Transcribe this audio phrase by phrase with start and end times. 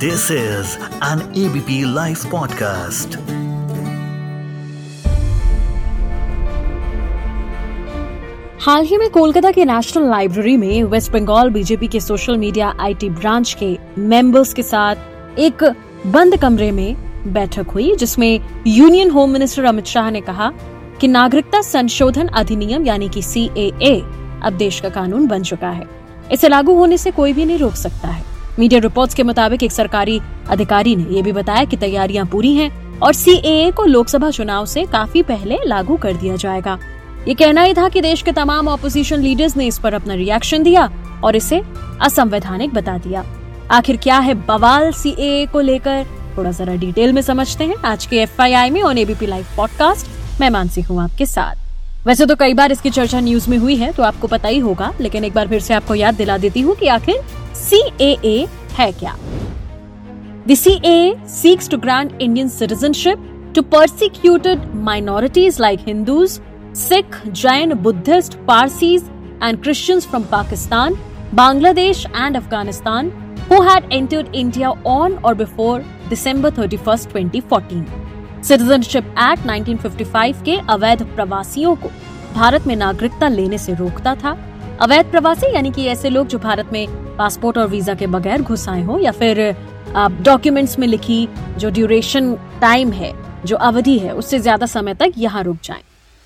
[0.00, 3.16] This is an ABP Life podcast.
[8.64, 13.08] हाल ही में कोलकाता के नेशनल लाइब्रेरी में वेस्ट बंगाल बीजेपी के सोशल मीडिया आईटी
[13.10, 15.64] ब्रांच के मेंबर्स के साथ एक
[16.06, 16.96] बंद कमरे में
[17.32, 20.52] बैठक हुई, जिसमें union home minister Amit Shah ने कहा
[21.00, 23.94] कि नागरिकता संशोधन अधिनियम यानी कि CAA
[24.46, 25.86] अब देश का कानून बन चुका है
[26.32, 28.29] इसे लागू होने से कोई भी नहीं रोक सकता है
[28.60, 32.98] मीडिया रिपोर्ट्स के मुताबिक एक सरकारी अधिकारी ने यह भी बताया कि तैयारियाँ पूरी हैं
[33.00, 36.78] और सीएए को लोकसभा चुनाव से काफ़ी पहले लागू कर दिया जाएगा।
[37.28, 40.62] ये कहना ही था कि देश के तमाम ऑपोजिशन लीडर्स ने इस पर अपना रिएक्शन
[40.62, 40.88] दिया
[41.24, 41.62] और इसे
[42.00, 43.24] असंवैधानिक बता दिया।
[43.70, 46.06] आखिर क्या है बवाल सी को लेकर?
[46.36, 50.50] थोड़ा जरा डिटेल में समझते हैं। आज के एफआईआई में ऑन एबीपी लाइव पॉडकास्ट मैं
[50.50, 51.69] मानसी हूँ आपके साथ।
[52.06, 54.92] वैसे तो कई बार इसकी चर्चा न्यूज़ में हुई है तो आपको पता ही होगा,
[55.00, 57.16] लेकिन एक बार फिर से आपको याद दिला देती हूँ कि आखिर
[57.60, 58.46] CAA
[58.78, 59.16] है क्या?
[60.50, 66.40] C A seeks to grant Indian citizenship to persecuted minorities like Hindus
[66.78, 69.10] Sikh Jain Buddhist Parsis
[69.42, 70.96] and Christians from Pakistan
[71.34, 73.10] Bangladesh and Afghanistan
[73.50, 77.86] who had entered India on or before December thirty first twenty fourteen
[78.42, 81.88] citizenship act 1955 के अवैध प्रवासियों को
[82.34, 84.36] भारत में नागरिकता लेने से रोकता था।
[84.80, 88.68] अवैध प्रवासी यानी कि ऐसे लोग जो भारत में पासपोर्ट और वीज़ा के बगैर घुस
[88.68, 89.40] आए हो या फिर
[90.22, 91.26] डॉक्यूमेंट्स में लिखी
[91.58, 93.12] जो ड्यूरेशन टाइम है,
[93.46, 95.82] जो अवधि है, उससे ज़्यादा समय तक यहाँ रुक जाए।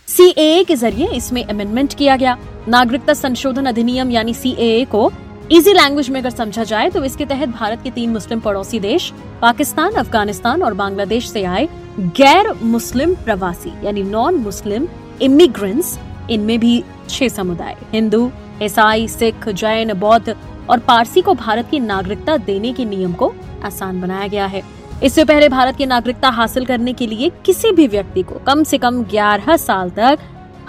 [0.08, 2.36] सी के ज़रिए इसमें अमेंडमेंट किया गया।
[2.68, 5.10] नागरिकता संशोधन अधिनियम यानी सी को
[5.52, 9.12] इजी लैंग्वेज में अगर समझा जाए तो इसके तहत भारत के तीन मुस्लिम पड़ोसी देश,
[9.42, 14.86] पाकिस्तान, अफ़गानिस्तान और बांग्लादेश से आए गैर मुस्लिम प्रवासी, यानी नॉन मुस्लिम
[15.22, 15.98] इमिग्रेंट्स
[16.30, 18.30] इनमें भी छह समुदाय, हिंदू,
[18.62, 20.36] ईसाई, सिख, जैन, बौद्ध
[20.70, 23.32] और पारसी को भारत की नागरिकता देने के नियम को
[23.64, 24.62] आसान बनाया गया है।
[25.02, 28.78] इससे पहले भारत की नागरिकता हासिल करने के लिए किसी भी व्यक्ति को कम से
[28.78, 30.18] कम ग्यारह साल तक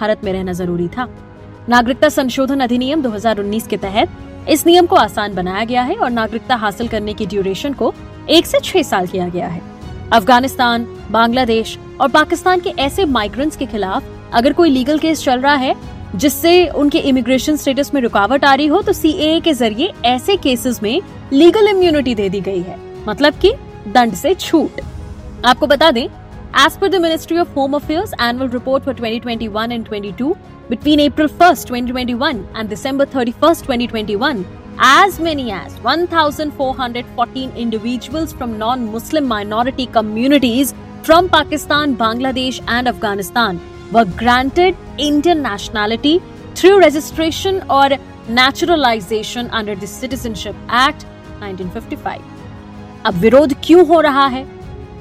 [0.00, 1.08] भारत में रहना ज़रूरी था।
[1.68, 4.08] नागरिकता संशोधन अधिनियम 2019 के तहत
[4.48, 7.92] इस नियम को आसान बनाया गया है और नागरिकता हासिल करने की ड्यूरेशन को
[8.30, 9.60] एक से छह साल किया गया है।
[10.12, 14.04] अफ़गानिस्तान, बांग्लादेश और पाकिस्तान के ऐसे माइग्रेंट्स के खिलाफ
[14.34, 15.74] अगर कोई लीगल केस चल रहा है,
[16.14, 20.82] जिससे उनके इमिग्रेशन स्टेटस में रुकावट आ रही हो तो सी के ज़रिए ऐसे केसेस
[20.82, 21.00] में
[21.32, 23.52] लीगल इम्यूनिटी दे दी गई है। मतलब कि
[23.88, 24.80] दंड से छूट।
[25.44, 29.88] आपको बता दें as per the ministry of home affairs annual report for 2021 and
[29.88, 30.34] 22
[30.68, 34.46] between April 1st, 2021 and December 31st, 2021,
[34.78, 40.74] as many as 1,414 individuals from non-Muslim minority communities
[41.04, 43.60] from Pakistan, Bangladesh and Afghanistan
[43.92, 46.20] were granted Indian nationality
[46.56, 47.88] through registration or
[48.28, 51.06] naturalization under the Citizenship Act
[51.38, 52.20] 1955.
[53.06, 54.46] अब विरोध क्यों हो रहा है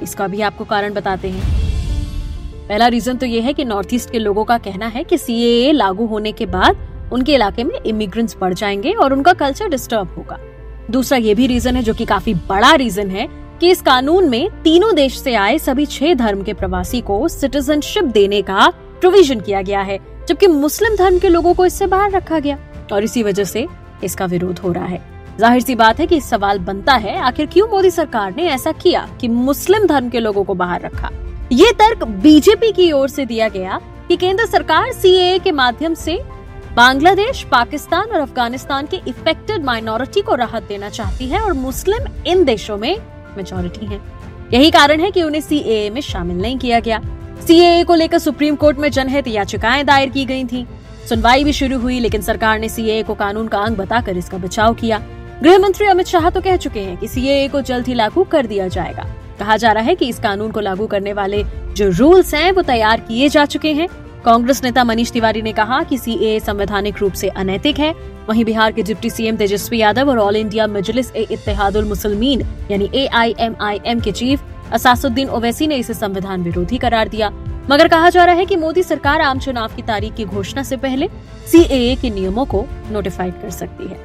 [0.03, 1.64] इसका भी आपको कारण बताते हैं
[2.69, 5.71] पहला रीजन तो यह है कि नॉर्थ ईस्ट के लोगों का कहना है कि सी
[5.71, 6.77] लागू होने के बाद
[7.13, 10.39] उनके इलाके में इमिग्रेंट्स बढ़ जाएँगे और उनका कल्चर डिस्टर्ब होगा।
[10.91, 13.27] दूसरा ये भी रीजन है, जो कि काफ़ी बड़ा रीजन है,
[13.59, 18.03] कि इस कानून में तीनों देश से आए सभी छह धर्म के प्रवासी को सिटीजनशिप
[18.03, 22.39] देने का प्रोविज़न किया गया है, जबकि मुस्लिम धर्म के लोगों को इससे बाहर रखा
[22.39, 22.57] गया
[22.93, 23.67] और इसी वजह से
[24.03, 25.01] इसका विरोध हो रहा है।
[25.39, 29.07] ज़ाहिर सी बात है कि सवाल बनता है, आखिर क्यों मोदी सरकार ने ऐसा किया
[29.21, 31.09] कि मुस्लिम धर्म के लोगों को बाहर रखा?
[31.55, 36.16] ये तर्क बीजेपी की ओर से दिया गया कि केंद्र सरकार सी के माध्यम से
[36.75, 42.43] बांग्लादेश, पाकिस्तान और अफ़गानिस्तान के इफेक्टेड माइनॉरिटी को राहत देना चाहती है और मुस्लिम इन
[42.43, 42.97] देशों में
[43.38, 44.01] मेजोरिटी है।
[44.53, 47.01] यही कारण है कि उन्हें सी में शामिल नहीं किया गया।
[47.47, 50.66] सी को लेकर सुप्रीम कोर्ट में जनहित याचिकाएँ दायर की गई थी।
[51.09, 54.73] सुनवाई भी शुरू हुई, लेकिन सरकार ने सी को कानून का अंग बताकर इसका बचाव
[54.73, 55.03] किया।
[55.43, 58.45] गृह मंत्री अमित शाह तो कह चुके हैं कि सी को जल्द ही लागू कर
[58.45, 59.07] दिया जाएगा।
[59.40, 62.62] कहा जा रहा है कि इस कानून को लागू करने वाले जो रूल्स हैं, वो
[62.62, 63.88] तैयार किए जा चुके हैं।
[64.25, 67.94] कांग्रेस नेता मनीष तिवारी ने कहा कि सी संवैधानिक रूप से अनैतिक है।
[68.29, 72.41] वहीं बिहार के डिप्टी सीएम तेजस्वी यादव और ऑल इंडिया मजलिस ए इत्तेहादुल मुसलमीन,
[72.72, 77.29] यानी एआईएमआईएम के चीफ असासुद्दीन ओवैसी ने इसे संविधान विरोधी करार दिया।
[77.72, 80.78] मगर कहा जा रहा है कि मोदी सरकार आम चुनाव की तारीख की घोषणा से
[80.78, 81.09] पहले
[81.47, 83.99] सी के नियमों को नोटिफाइड कर सकती है।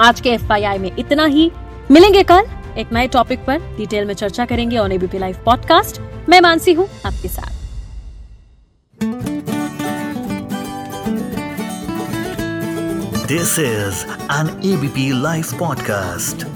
[0.00, 1.50] आज के एफआईआई में इतना ही।
[1.90, 2.44] मिलेंगे कल।
[2.78, 6.88] एक नए टॉपिक पर डिटेल में चर्चा करेंगे ऑन एबीपी लाइव पॉडकास्ट मैं मानसी हूँ
[7.06, 7.50] आपके साथ।
[13.26, 16.46] This is an ABP live podcast